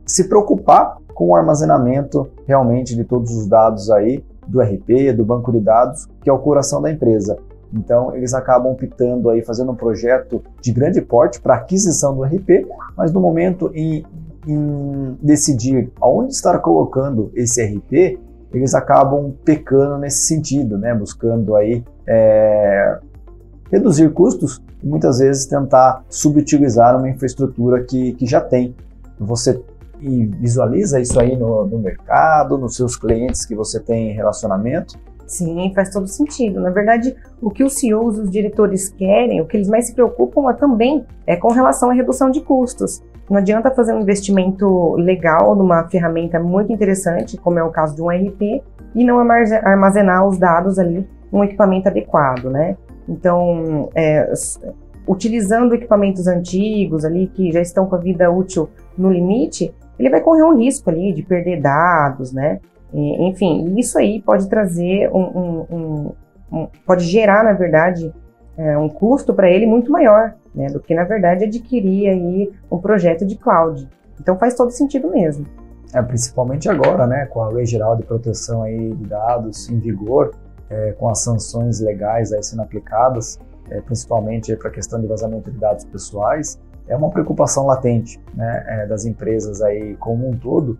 se 0.04 0.28
preocupar 0.28 0.99
com 1.14 1.28
o 1.28 1.35
armazenamento 1.35 2.28
realmente 2.47 2.95
de 2.95 3.04
todos 3.04 3.35
os 3.35 3.47
dados 3.47 3.90
aí 3.90 4.23
do 4.47 4.61
RP, 4.61 5.12
do 5.16 5.25
banco 5.25 5.50
de 5.50 5.61
dados, 5.61 6.07
que 6.23 6.28
é 6.28 6.33
o 6.33 6.38
coração 6.38 6.80
da 6.80 6.90
empresa. 6.90 7.38
Então, 7.73 8.14
eles 8.14 8.33
acabam 8.33 8.73
optando 8.73 9.28
aí, 9.28 9.42
fazendo 9.42 9.73
um 9.73 9.75
projeto 9.75 10.42
de 10.61 10.73
grande 10.73 11.02
porte 11.02 11.40
para 11.40 11.54
aquisição 11.54 12.14
do 12.14 12.23
RP, 12.23 12.66
mas 12.97 13.12
no 13.12 13.21
momento 13.21 13.71
em, 13.75 14.04
em 14.47 15.18
decidir 15.23 15.90
aonde 16.00 16.33
estar 16.33 16.59
colocando 16.61 17.30
esse 17.35 17.62
RP, 17.62 18.18
eles 18.52 18.74
acabam 18.74 19.34
pecando 19.44 19.98
nesse 19.98 20.26
sentido, 20.26 20.78
né? 20.78 20.94
buscando 20.94 21.54
aí 21.54 21.84
é, 22.06 22.98
reduzir 23.70 24.10
custos 24.10 24.62
e 24.82 24.86
muitas 24.86 25.18
vezes 25.18 25.46
tentar 25.46 26.04
subutilizar 26.08 26.96
uma 26.96 27.08
infraestrutura 27.08 27.82
que, 27.82 28.12
que 28.12 28.26
já 28.26 28.40
tem. 28.40 28.74
Você 29.18 29.60
visualiza 30.40 31.00
isso 31.00 31.18
aí 31.20 31.36
no, 31.36 31.66
no 31.66 31.78
mercado, 31.78 32.56
nos 32.56 32.76
seus 32.76 32.96
clientes 32.96 33.44
que 33.44 33.54
você 33.54 33.80
tem 33.80 34.12
relacionamento? 34.12 34.98
Sim, 35.26 35.70
faz 35.74 35.90
todo 35.90 36.06
sentido. 36.06 36.60
Na 36.60 36.70
verdade, 36.70 37.14
o 37.42 37.50
que 37.50 37.62
os 37.62 37.74
CEOs, 37.74 38.18
os 38.18 38.30
diretores 38.30 38.88
querem, 38.88 39.40
o 39.42 39.46
que 39.46 39.56
eles 39.56 39.68
mais 39.68 39.86
se 39.86 39.94
preocupam 39.94 40.48
é 40.48 40.54
também 40.54 41.04
é 41.26 41.36
com 41.36 41.52
relação 41.52 41.90
à 41.90 41.92
redução 41.92 42.30
de 42.30 42.40
custos. 42.40 43.02
Não 43.28 43.38
adianta 43.38 43.70
fazer 43.70 43.92
um 43.92 44.00
investimento 44.00 44.94
legal 44.94 45.54
numa 45.54 45.87
ferramenta 45.88 46.40
muito 46.40 46.73
interessante, 46.73 47.37
como 47.37 47.58
é 47.58 47.62
o 47.62 47.70
caso 47.70 47.94
de 47.94 48.02
um 48.02 48.08
RP, 48.08 48.62
e 48.94 49.04
não 49.04 49.18
armazenar 49.18 50.26
os 50.26 50.38
dados 50.38 50.78
ali 50.78 51.06
num 51.30 51.44
equipamento 51.44 51.88
adequado, 51.88 52.50
né? 52.50 52.76
Então, 53.06 53.90
é, 53.94 54.32
utilizando 55.06 55.75
equipamentos 55.75 56.26
antigos 56.26 57.04
ali 57.04 57.26
que 57.26 57.52
já 57.52 57.61
estão 57.61 57.87
com 57.87 57.97
a 57.97 57.99
vida 57.99 58.30
útil 58.30 58.68
no 58.97 59.11
limite, 59.11 59.75
ele 59.99 60.11
vai 60.11 60.20
correr 60.20 60.42
um 60.42 60.56
risco 60.56 60.90
ali 60.90 61.12
de 61.12 61.23
perder 61.23 61.61
dados, 61.61 62.32
né? 62.32 62.61
E, 62.92 63.28
enfim, 63.28 63.75
isso 63.78 63.99
aí 63.99 64.23
pode 64.23 64.49
trazer 64.49 65.11
um, 65.12 65.20
um, 65.20 65.66
um, 65.70 66.12
um 66.52 66.68
pode 66.87 67.04
gerar, 67.04 67.44
na 67.44 67.52
verdade, 67.52 68.12
é, 68.56 68.76
um 68.76 68.88
custo 68.88 69.35
para 69.35 69.50
ele 69.50 69.66
muito 69.66 69.90
maior, 69.90 70.35
né, 70.58 70.66
do 70.66 70.80
que 70.80 70.94
na 70.94 71.04
verdade 71.04 71.44
adquirir 71.44 72.08
aí 72.08 72.52
um 72.70 72.78
projeto 72.78 73.24
de 73.24 73.36
cloud. 73.36 73.88
Então 74.20 74.36
faz 74.36 74.54
todo 74.54 74.70
sentido 74.72 75.08
mesmo. 75.08 75.46
É, 75.94 76.02
principalmente 76.02 76.68
agora, 76.68 77.06
né, 77.06 77.26
com 77.26 77.40
a 77.40 77.48
Lei 77.48 77.64
Geral 77.64 77.96
de 77.96 78.02
Proteção 78.02 78.62
aí 78.62 78.92
de 78.92 79.04
Dados 79.06 79.70
em 79.70 79.78
vigor, 79.78 80.34
é, 80.68 80.92
com 80.92 81.08
as 81.08 81.20
sanções 81.20 81.80
legais 81.80 82.32
aí 82.32 82.42
sendo 82.42 82.62
aplicadas, 82.62 83.38
é, 83.70 83.80
principalmente 83.80 84.54
para 84.56 84.68
a 84.68 84.72
questão 84.72 85.00
de 85.00 85.06
vazamento 85.06 85.50
de 85.50 85.58
dados 85.58 85.84
pessoais, 85.84 86.58
é 86.88 86.96
uma 86.96 87.10
preocupação 87.10 87.66
latente 87.66 88.20
né, 88.34 88.64
é, 88.66 88.86
das 88.86 89.04
empresas 89.04 89.62
aí 89.62 89.96
como 89.96 90.28
um 90.28 90.36
todo 90.36 90.78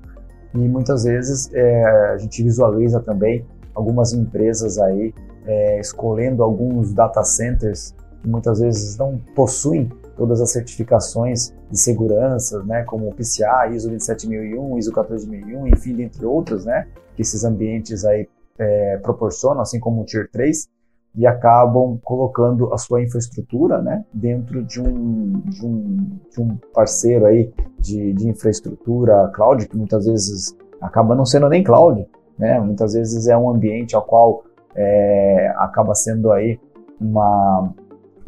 e 0.55 0.59
muitas 0.59 1.05
vezes 1.05 1.53
é, 1.55 1.85
a 1.85 2.17
gente 2.19 2.43
visualiza 2.43 3.01
também 3.01 3.45
algumas 3.75 4.13
empresas 4.13 4.79
aí 4.79 5.15
é, 5.47 5.81
escolhendo 5.81 6.43
alguns 6.43 6.93
data 6.93 7.23
centers 7.23 7.95
muitas 8.25 8.61
vezes 8.61 8.97
não 8.97 9.19
possuem 9.35 9.91
todas 10.17 10.41
as 10.41 10.51
certificações 10.51 11.55
de 11.71 11.79
segurança, 11.79 12.63
né, 12.65 12.83
como 12.83 13.09
o 13.09 13.15
PCI, 13.15 13.75
ISO 13.75 13.89
27001, 13.89 14.79
ISO 14.79 14.93
14001, 14.93 15.69
enfim, 15.69 15.95
dentre 15.95 16.27
outros, 16.27 16.65
né, 16.65 16.89
que 17.15 17.23
esses 17.23 17.45
ambientes 17.45 18.05
aí 18.05 18.29
é, 18.59 18.99
proporcionam, 18.99 19.61
assim 19.61 19.79
como 19.79 20.03
o 20.03 20.05
Tier 20.05 20.29
3, 20.31 20.69
e 21.15 21.27
acabam 21.27 21.99
colocando 22.03 22.73
a 22.73 22.79
sua 22.79 23.03
infraestrutura 23.03 23.81
né, 23.81 24.05
dentro 24.13 24.63
de 24.63 24.81
um, 24.81 25.41
de 25.41 25.65
um, 25.65 26.19
de 26.31 26.41
um 26.41 26.57
parceiro 26.73 27.27
aí 27.27 27.53
de, 27.79 28.13
de 28.13 28.29
infraestrutura 28.29 29.29
cloud, 29.35 29.67
que 29.69 29.77
muitas 29.77 30.07
vezes 30.07 30.57
acaba 30.81 31.15
não 31.15 31.25
sendo 31.25 31.49
nem 31.49 31.63
cloud, 31.63 32.07
né? 32.39 32.61
muitas 32.61 32.93
vezes 32.93 33.27
é 33.27 33.37
um 33.37 33.51
ambiente 33.51 33.97
ao 33.97 34.03
qual 34.03 34.45
é, 34.75 35.53
acaba 35.57 35.95
sendo 35.95 36.31
aí 36.31 36.59
uma, 37.01 37.73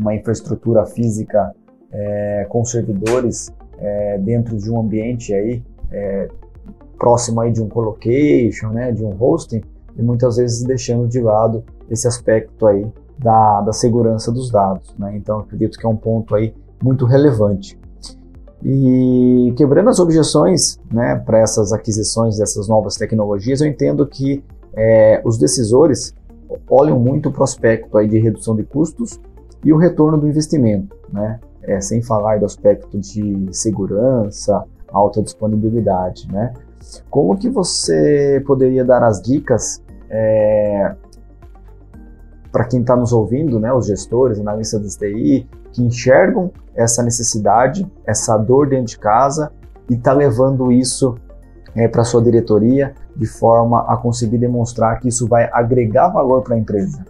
uma 0.00 0.14
infraestrutura 0.14 0.86
física 0.86 1.54
é, 1.92 2.46
com 2.48 2.64
servidores 2.64 3.52
é, 3.78 4.18
dentro 4.18 4.56
de 4.56 4.70
um 4.70 4.80
ambiente 4.80 5.34
aí 5.34 5.62
é, 5.92 6.28
próximo 6.98 7.40
aí 7.40 7.52
de 7.52 7.62
um 7.62 7.68
colocation, 7.68 8.70
né, 8.70 8.92
de 8.92 9.04
um 9.04 9.14
hosting, 9.18 9.62
e 9.96 10.02
muitas 10.02 10.36
vezes 10.36 10.64
deixando 10.64 11.06
de 11.06 11.20
lado 11.20 11.62
esse 11.90 12.06
aspecto 12.08 12.66
aí 12.66 12.86
da, 13.18 13.60
da 13.62 13.72
segurança 13.72 14.32
dos 14.32 14.50
dados. 14.50 14.94
Né? 14.98 15.16
Então, 15.16 15.40
acredito 15.40 15.78
que 15.78 15.84
é 15.84 15.88
um 15.88 15.96
ponto 15.96 16.34
aí 16.34 16.54
muito 16.82 17.04
relevante. 17.04 17.78
E 18.62 19.52
quebrando 19.56 19.88
as 19.88 19.98
objeções 19.98 20.78
né, 20.92 21.16
para 21.16 21.38
essas 21.38 21.72
aquisições 21.72 22.36
dessas 22.38 22.68
novas 22.68 22.96
tecnologias, 22.96 23.60
eu 23.60 23.66
entendo 23.66 24.06
que 24.06 24.44
é, 24.74 25.20
os 25.24 25.38
decisores 25.38 26.14
olham 26.68 26.98
muito 26.98 27.30
o 27.30 27.32
prospecto 27.32 27.96
aí 27.96 28.06
de 28.06 28.18
redução 28.18 28.54
de 28.54 28.64
custos 28.64 29.18
e 29.64 29.72
o 29.72 29.76
retorno 29.76 30.18
do 30.18 30.28
investimento, 30.28 30.96
né? 31.12 31.40
É, 31.62 31.80
sem 31.80 32.00
falar 32.02 32.38
do 32.38 32.46
aspecto 32.46 32.98
de 32.98 33.48
segurança, 33.52 34.64
alta 34.88 35.22
disponibilidade, 35.22 36.26
né? 36.32 36.54
Como 37.10 37.36
que 37.36 37.48
você 37.50 38.42
poderia 38.46 38.84
dar 38.84 39.02
as 39.02 39.20
dicas 39.20 39.82
é, 40.08 40.94
para 42.50 42.64
quem 42.64 42.80
está 42.80 42.96
nos 42.96 43.12
ouvindo, 43.12 43.60
né, 43.60 43.72
os 43.72 43.86
gestores, 43.86 44.40
analistas 44.40 44.82
de 44.82 44.98
TI, 44.98 45.48
que 45.72 45.82
enxergam 45.82 46.50
essa 46.74 47.02
necessidade, 47.02 47.90
essa 48.04 48.36
dor 48.36 48.68
dentro 48.68 48.86
de 48.86 48.98
casa 48.98 49.52
e 49.88 49.94
está 49.94 50.12
levando 50.12 50.72
isso 50.72 51.14
é, 51.74 51.86
para 51.86 52.02
sua 52.02 52.22
diretoria 52.22 52.94
de 53.14 53.26
forma 53.26 53.84
a 53.92 53.96
conseguir 53.96 54.38
demonstrar 54.38 54.98
que 54.98 55.08
isso 55.08 55.28
vai 55.28 55.48
agregar 55.52 56.08
valor 56.08 56.42
para 56.42 56.56
a 56.56 56.58
empresa? 56.58 57.04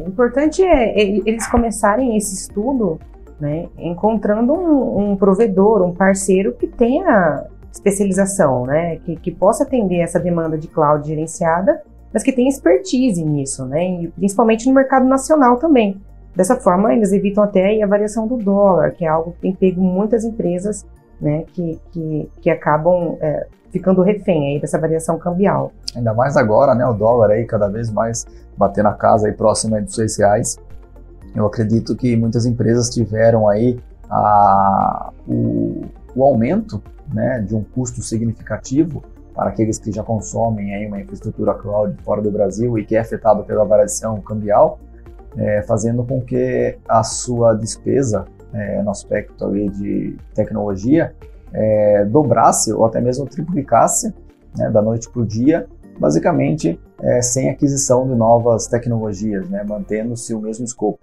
É, 0.00 0.04
o 0.04 0.08
importante 0.08 0.62
é 0.62 1.00
eles 1.00 1.46
começarem 1.46 2.16
esse 2.16 2.34
estudo 2.34 2.98
né, 3.40 3.68
encontrando 3.78 4.52
um, 4.52 5.12
um 5.12 5.16
provedor, 5.16 5.82
um 5.82 5.94
parceiro 5.94 6.52
que 6.52 6.66
tenha 6.66 7.46
especialização, 7.72 8.66
né, 8.66 8.96
que, 8.96 9.16
que 9.16 9.30
possa 9.30 9.64
atender 9.64 10.00
essa 10.00 10.20
demanda 10.20 10.58
de 10.58 10.68
cloud 10.68 11.06
gerenciada, 11.06 11.82
mas 12.12 12.22
que 12.22 12.32
tenha 12.32 12.48
expertise 12.48 13.24
nisso, 13.24 13.64
né, 13.64 14.02
e 14.02 14.08
principalmente 14.08 14.66
no 14.68 14.74
mercado 14.74 15.06
nacional 15.06 15.56
também. 15.56 16.00
Dessa 16.34 16.56
forma, 16.56 16.92
eles 16.92 17.12
evitam 17.12 17.42
até 17.42 17.82
a 17.82 17.86
variação 17.86 18.26
do 18.26 18.36
dólar, 18.36 18.92
que 18.92 19.04
é 19.04 19.08
algo 19.08 19.32
que 19.32 19.40
tem 19.40 19.54
pego 19.54 19.80
muitas 19.80 20.24
empresas 20.24 20.86
né, 21.20 21.44
que, 21.52 21.80
que, 21.92 22.30
que 22.40 22.50
acabam 22.50 23.16
é, 23.20 23.46
ficando 23.70 24.02
refém 24.02 24.54
aí 24.54 24.60
dessa 24.60 24.78
variação 24.78 25.18
cambial. 25.18 25.72
Ainda 25.94 26.14
mais 26.14 26.36
agora, 26.36 26.74
né, 26.74 26.84
o 26.86 26.92
dólar 26.92 27.30
aí 27.30 27.44
cada 27.44 27.68
vez 27.68 27.90
mais 27.90 28.26
batendo 28.56 28.84
na 28.84 28.94
casa 28.94 29.28
aí 29.28 29.32
próximo 29.32 29.76
aí 29.76 29.82
dos 29.82 29.94
seis 29.94 30.16
reais. 30.18 30.58
Eu 31.34 31.46
acredito 31.46 31.94
que 31.94 32.16
muitas 32.16 32.46
empresas 32.46 32.90
tiveram 32.90 33.48
aí 33.48 33.78
a, 34.08 35.12
o, 35.28 35.82
o 36.14 36.24
aumento 36.24 36.82
né, 37.12 37.40
de 37.40 37.54
um 37.54 37.62
custo 37.62 38.02
significativo 38.02 39.02
para 39.34 39.50
aqueles 39.50 39.78
que 39.78 39.92
já 39.92 40.02
consomem 40.02 40.74
aí 40.74 40.86
uma 40.86 41.00
infraestrutura 41.00 41.54
cloud 41.54 41.96
fora 42.02 42.20
do 42.20 42.30
Brasil 42.30 42.78
e 42.78 42.84
que 42.84 42.96
é 42.96 43.00
afetado 43.00 43.44
pela 43.44 43.64
variação 43.64 44.20
cambial, 44.20 44.78
é, 45.36 45.62
fazendo 45.62 46.04
com 46.04 46.20
que 46.20 46.76
a 46.88 47.02
sua 47.04 47.54
despesa 47.54 48.24
é, 48.52 48.82
no 48.82 48.90
aspecto 48.90 49.44
ali 49.44 49.68
de 49.68 50.16
tecnologia 50.34 51.14
é, 51.52 52.04
dobrasse 52.04 52.72
ou 52.72 52.84
até 52.84 53.00
mesmo 53.00 53.26
triplicasse 53.26 54.14
né, 54.56 54.70
da 54.70 54.82
noite 54.82 55.08
para 55.10 55.22
o 55.22 55.26
dia, 55.26 55.66
basicamente 55.98 56.80
é, 57.02 57.22
sem 57.22 57.50
aquisição 57.50 58.06
de 58.06 58.14
novas 58.14 58.66
tecnologias, 58.66 59.48
né, 59.48 59.64
mantendo-se 59.64 60.34
o 60.34 60.40
mesmo 60.40 60.64
escopo. 60.64 61.00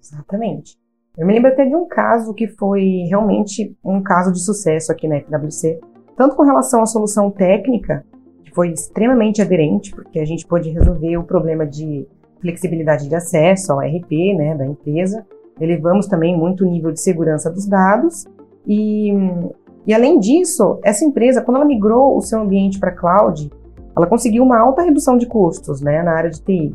Exatamente. 0.00 0.76
Eu 1.16 1.26
me 1.26 1.34
lembro 1.34 1.50
até 1.50 1.66
de 1.66 1.74
um 1.74 1.86
caso 1.86 2.32
que 2.32 2.48
foi 2.48 3.04
realmente 3.08 3.76
um 3.84 4.02
caso 4.02 4.32
de 4.32 4.42
sucesso 4.42 4.90
aqui 4.90 5.06
na 5.06 5.20
FWC, 5.20 5.78
tanto 6.16 6.36
com 6.36 6.42
relação 6.42 6.82
à 6.82 6.86
solução 6.86 7.30
técnica, 7.30 8.04
que 8.44 8.54
foi 8.54 8.70
extremamente 8.70 9.42
aderente, 9.42 9.90
porque 9.90 10.18
a 10.18 10.24
gente 10.24 10.46
pôde 10.46 10.70
resolver 10.70 11.16
o 11.18 11.24
problema 11.24 11.66
de 11.66 12.06
flexibilidade 12.40 13.08
de 13.08 13.14
acesso 13.14 13.72
ao 13.72 13.80
RP 13.80 14.34
né, 14.36 14.54
da 14.54 14.66
empresa, 14.66 15.26
elevamos 15.60 16.06
também 16.06 16.36
muito 16.36 16.64
o 16.64 16.68
nível 16.68 16.90
de 16.92 17.00
segurança 17.00 17.50
dos 17.50 17.66
dados 17.66 18.26
e, 18.66 19.12
e 19.86 19.92
além 19.92 20.18
disso, 20.18 20.78
essa 20.82 21.04
empresa, 21.04 21.42
quando 21.42 21.56
ela 21.56 21.66
migrou 21.66 22.16
o 22.16 22.20
seu 22.20 22.40
ambiente 22.40 22.78
para 22.78 22.92
cloud, 22.92 23.50
ela 23.96 24.06
conseguiu 24.06 24.42
uma 24.42 24.58
alta 24.58 24.82
redução 24.82 25.16
de 25.16 25.26
custos 25.26 25.80
né, 25.80 26.02
na 26.02 26.12
área 26.12 26.30
de 26.30 26.40
TI. 26.40 26.74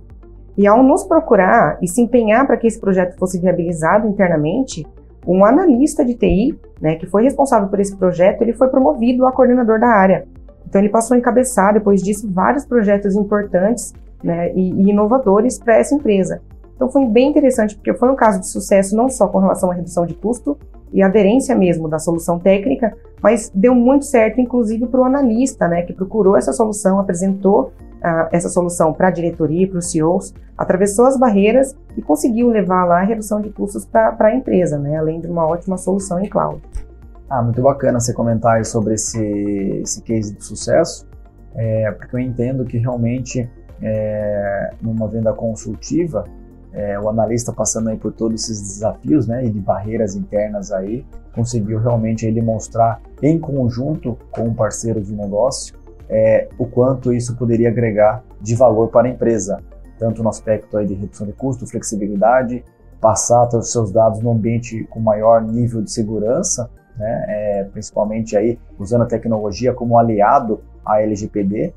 E 0.57 0.65
ao 0.65 0.81
nos 0.81 1.03
procurar 1.03 1.77
e 1.81 1.87
se 1.87 2.01
empenhar 2.01 2.45
para 2.45 2.57
que 2.57 2.67
esse 2.67 2.79
projeto 2.79 3.17
fosse 3.17 3.39
viabilizado 3.39 4.07
internamente, 4.07 4.85
um 5.25 5.45
analista 5.45 6.03
de 6.03 6.15
TI, 6.15 6.57
né, 6.81 6.95
que 6.95 7.05
foi 7.05 7.23
responsável 7.23 7.67
por 7.67 7.79
esse 7.79 7.95
projeto, 7.95 8.41
ele 8.41 8.53
foi 8.53 8.67
promovido 8.69 9.25
a 9.25 9.31
coordenador 9.31 9.79
da 9.79 9.87
área. 9.87 10.25
Então 10.67 10.81
ele 10.81 10.89
passou 10.89 11.15
a 11.15 11.17
encabeçar, 11.17 11.73
depois 11.73 12.01
disso, 12.01 12.29
vários 12.31 12.65
projetos 12.65 13.15
importantes 13.15 13.93
né, 14.23 14.51
e, 14.53 14.71
e 14.73 14.89
inovadores 14.89 15.59
para 15.59 15.77
essa 15.77 15.95
empresa. 15.95 16.41
Então 16.77 16.89
foi 16.89 17.05
bem 17.07 17.29
interessante, 17.29 17.75
porque 17.75 17.91
foi 17.95 18.09
um 18.09 18.15
caso 18.15 18.39
de 18.39 18.47
sucesso 18.47 18.95
não 18.95 19.09
só 19.09 19.27
com 19.27 19.39
relação 19.39 19.71
à 19.71 19.73
redução 19.73 20.05
de 20.05 20.13
custo 20.13 20.55
e 20.93 21.01
aderência 21.01 21.55
mesmo 21.55 21.89
da 21.89 21.97
solução 21.97 22.37
técnica, 22.37 22.95
mas 23.21 23.51
deu 23.53 23.73
muito 23.73 24.05
certo, 24.05 24.39
inclusive, 24.39 24.85
para 24.85 25.01
o 25.01 25.03
analista, 25.03 25.67
né, 25.67 25.81
que 25.81 25.91
procurou 25.91 26.37
essa 26.37 26.53
solução, 26.53 26.99
apresentou 26.99 27.73
uh, 27.97 28.29
essa 28.31 28.47
solução 28.47 28.93
para 28.93 29.07
a 29.07 29.11
diretoria, 29.11 29.67
para 29.67 29.79
os 29.79 29.91
CEOs, 29.91 30.35
atravessou 30.55 31.05
as 31.07 31.17
barreiras 31.17 31.75
e 31.97 32.01
conseguiu 32.01 32.47
levar 32.49 32.85
lá 32.85 33.01
a 33.01 33.03
redução 33.03 33.41
de 33.41 33.49
custos 33.49 33.83
para 33.83 34.15
a 34.19 34.35
empresa, 34.35 34.77
né, 34.77 34.97
além 34.97 35.19
de 35.19 35.27
uma 35.27 35.47
ótima 35.47 35.77
solução 35.77 36.19
em 36.19 36.29
cloud. 36.29 36.61
Ah, 37.27 37.41
muito 37.41 37.61
bacana 37.61 37.99
você 37.99 38.13
comentar 38.13 38.63
sobre 38.65 38.93
esse, 38.93 39.81
esse 39.83 40.01
case 40.03 40.33
de 40.33 40.45
sucesso, 40.45 41.07
é, 41.55 41.91
porque 41.91 42.15
eu 42.15 42.19
entendo 42.19 42.63
que 42.63 42.77
realmente 42.77 43.49
é, 43.81 44.71
numa 44.81 45.07
venda 45.07 45.33
consultiva, 45.33 46.23
é, 46.77 46.99
o 46.99 47.09
analista 47.09 47.51
passando 47.51 47.89
aí 47.89 47.97
por 47.97 48.13
todos 48.13 48.43
esses 48.43 48.61
desafios, 48.61 49.27
né, 49.27 49.43
e 49.43 49.49
de 49.49 49.59
barreiras 49.59 50.15
internas 50.15 50.71
aí, 50.71 51.03
conseguiu 51.33 51.79
realmente 51.79 52.25
ele 52.25 52.39
mostrar 52.39 53.01
em 53.21 53.39
conjunto 53.39 54.15
com 54.29 54.43
um 54.43 54.53
parceiro 54.53 55.01
de 55.01 55.11
negócio 55.11 55.75
é, 56.07 56.47
o 56.57 56.67
quanto 56.67 57.11
isso 57.11 57.35
poderia 57.35 57.69
agregar 57.69 58.23
de 58.39 58.55
valor 58.55 58.89
para 58.89 59.07
a 59.07 59.11
empresa, 59.11 59.59
tanto 59.97 60.21
no 60.21 60.29
aspecto 60.29 60.77
aí 60.77 60.85
de 60.85 60.93
redução 60.93 61.25
de 61.25 61.33
custo, 61.33 61.65
flexibilidade, 61.65 62.63
passar 63.01 63.47
os 63.55 63.71
seus 63.71 63.91
dados 63.91 64.19
no 64.19 64.31
ambiente 64.31 64.83
com 64.91 64.99
maior 64.99 65.41
nível 65.41 65.81
de 65.81 65.91
segurança, 65.91 66.69
né, 66.95 67.25
é, 67.27 67.63
principalmente 67.71 68.37
aí 68.37 68.59
usando 68.77 69.01
a 69.01 69.07
tecnologia 69.07 69.73
como 69.73 69.97
aliado 69.97 70.61
à 70.85 71.01
LGPD, 71.01 71.73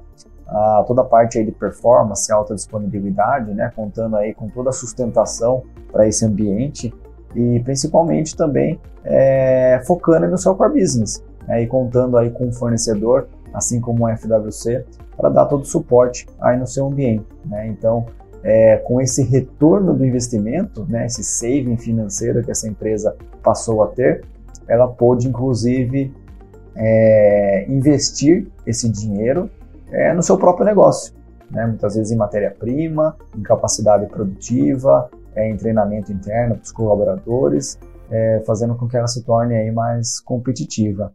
a 0.51 0.85
toda 0.87 1.03
a 1.03 1.05
parte 1.05 1.39
aí 1.39 1.45
de 1.45 1.53
performance, 1.53 2.31
alta 2.33 2.55
disponibilidade, 2.55 3.55
né, 3.55 3.71
contando 3.75 4.17
aí 4.17 4.35
com 4.35 4.49
toda 4.49 4.71
a 4.71 4.73
sustentação 4.73 5.63
para 5.93 6.09
esse 6.09 6.25
ambiente 6.25 6.93
e 7.35 7.61
principalmente 7.61 8.37
também 8.37 8.81
é, 9.05 9.81
focando 9.87 10.27
no 10.27 10.37
seu 10.37 10.55
core 10.57 10.81
business 10.81 11.25
né, 11.47 11.63
e 11.63 11.67
contando 11.67 12.17
aí 12.19 12.31
com 12.31 12.47
um 12.49 12.53
fornecedor, 12.53 13.29
assim 13.55 13.81
como 13.81 14.07
o 14.07 14.17
FWC, 14.17 14.85
para 15.17 15.29
dar 15.29 15.47
todo 15.47 15.63
o 15.63 15.67
suporte 15.67 16.27
aí 16.41 16.59
no 16.59 16.67
seu 16.67 16.87
ambiente. 16.87 17.27
Né? 17.45 17.69
Então, 17.69 18.07
é, 18.43 18.79
com 18.79 19.01
esse 19.01 19.23
retorno 19.23 19.95
do 19.95 20.05
investimento, 20.05 20.85
né, 20.89 21.07
esse 21.07 21.23
saving 21.23 21.77
financeiro 21.77 22.43
que 22.43 22.51
essa 22.51 22.67
empresa 22.67 23.15
passou 23.43 23.83
a 23.85 23.87
ter, 23.89 24.25
ela 24.67 24.89
pôde 24.89 25.29
inclusive 25.29 26.13
é, 26.75 27.67
investir 27.69 28.49
esse 28.67 28.89
dinheiro 28.89 29.51
é, 29.93 30.13
no 30.15 30.23
seu 30.23 30.37
próprio 30.39 30.65
negócio. 30.65 31.15
Né? 31.51 31.67
Muitas 31.67 31.95
vezes 31.95 32.13
em 32.13 32.17
matéria-prima, 32.17 33.17
em 33.37 33.43
capacidade 33.43 34.07
produtiva, 34.07 35.11
é, 35.35 35.49
em 35.49 35.57
treinamento 35.57 36.13
interno 36.13 36.55
para 36.55 36.65
os 36.65 36.73
colaboradores, 36.73 37.79
é, 38.11 38.43
fazendo 38.47 38.75
com 38.75 38.89
que 38.89 38.97
ela 38.97 39.07
se 39.07 39.25
torne 39.25 39.55
aí 39.55 39.71
mais 39.71 40.21
competitiva. 40.21 41.13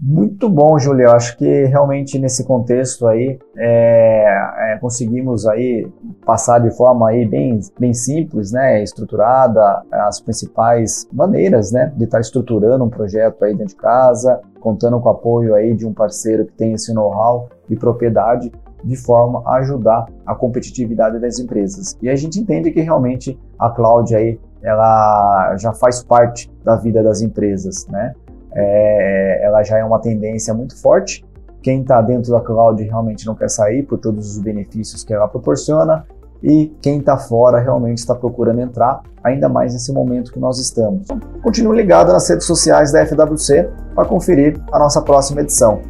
Muito 0.00 0.48
bom, 0.48 0.78
Júlio. 0.78 1.06
Eu 1.06 1.12
acho 1.12 1.36
que 1.36 1.64
realmente 1.64 2.20
nesse 2.20 2.44
contexto 2.44 3.04
aí 3.08 3.36
é, 3.56 4.74
é, 4.74 4.78
conseguimos 4.78 5.44
aí 5.44 5.90
passar 6.24 6.60
de 6.60 6.70
forma 6.70 7.08
aí 7.08 7.26
bem, 7.26 7.58
bem 7.80 7.92
simples, 7.92 8.52
né, 8.52 8.80
estruturada, 8.80 9.82
as 9.90 10.20
principais 10.20 11.08
maneiras, 11.12 11.72
né, 11.72 11.92
de 11.96 12.04
estar 12.04 12.20
estruturando 12.20 12.84
um 12.84 12.88
projeto 12.88 13.44
aí 13.44 13.52
dentro 13.52 13.74
de 13.74 13.76
casa, 13.76 14.40
contando 14.60 15.00
com 15.00 15.08
o 15.08 15.12
apoio 15.12 15.54
aí 15.54 15.74
de 15.74 15.84
um 15.84 15.92
parceiro 15.92 16.46
que 16.46 16.52
tem 16.52 16.74
esse 16.74 16.94
know-how 16.94 17.48
e 17.68 17.74
propriedade 17.74 18.52
de 18.84 18.96
forma 18.96 19.42
a 19.44 19.56
ajudar 19.56 20.06
a 20.24 20.32
competitividade 20.32 21.18
das 21.18 21.40
empresas. 21.40 21.98
E 22.00 22.08
a 22.08 22.14
gente 22.14 22.38
entende 22.38 22.70
que 22.70 22.80
realmente 22.80 23.36
a 23.58 23.68
cloud 23.68 24.14
aí 24.14 24.38
ela 24.62 25.56
já 25.56 25.72
faz 25.72 26.04
parte 26.04 26.48
da 26.64 26.76
vida 26.76 27.02
das 27.02 27.20
empresas, 27.20 27.86
né? 27.88 28.12
É, 28.54 29.40
ela 29.44 29.62
já 29.62 29.78
é 29.78 29.84
uma 29.84 30.00
tendência 30.00 30.52
muito 30.54 30.80
forte. 30.80 31.24
Quem 31.62 31.82
está 31.82 32.00
dentro 32.00 32.30
da 32.32 32.40
cloud 32.40 32.82
realmente 32.82 33.26
não 33.26 33.34
quer 33.34 33.50
sair 33.50 33.82
por 33.82 33.98
todos 33.98 34.36
os 34.36 34.38
benefícios 34.38 35.02
que 35.02 35.12
ela 35.12 35.28
proporciona, 35.28 36.04
e 36.42 36.72
quem 36.80 36.98
está 36.98 37.16
fora 37.16 37.58
realmente 37.58 37.98
está 37.98 38.14
procurando 38.14 38.60
entrar, 38.60 39.02
ainda 39.24 39.48
mais 39.48 39.72
nesse 39.72 39.92
momento 39.92 40.32
que 40.32 40.38
nós 40.38 40.58
estamos. 40.58 41.08
Continue 41.42 41.76
ligado 41.76 42.12
nas 42.12 42.28
redes 42.28 42.46
sociais 42.46 42.92
da 42.92 43.04
FWC 43.04 43.68
para 43.94 44.04
conferir 44.04 44.60
a 44.72 44.78
nossa 44.78 45.02
próxima 45.02 45.40
edição. 45.40 45.80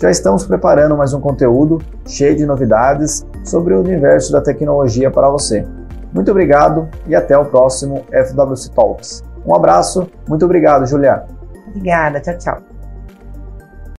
Já 0.00 0.10
estamos 0.10 0.44
preparando 0.44 0.96
mais 0.96 1.14
um 1.14 1.20
conteúdo 1.20 1.78
cheio 2.06 2.36
de 2.36 2.44
novidades 2.44 3.24
sobre 3.44 3.74
o 3.74 3.80
universo 3.80 4.32
da 4.32 4.40
tecnologia 4.40 5.10
para 5.10 5.30
você. 5.30 5.66
Muito 6.12 6.30
obrigado 6.30 6.88
e 7.06 7.14
até 7.14 7.36
o 7.38 7.46
próximo 7.46 8.04
FWC 8.10 8.70
Talks. 8.72 9.22
Um 9.46 9.54
abraço, 9.54 10.06
muito 10.28 10.44
obrigado, 10.44 10.86
Juliana. 10.86 11.43
Obrigada, 11.74 12.20
tchau, 12.22 12.38
tchau. 12.38 12.73